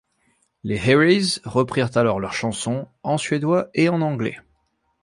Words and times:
Les 0.63 0.77
Herreys 0.89 1.39
reprirent 1.45 1.95
alors 1.95 2.19
leur 2.19 2.33
chanson, 2.33 2.87
en 3.03 3.19
suédois 3.19 3.69
et 3.75 3.87
en 3.87 4.01
anglais. 4.01 4.39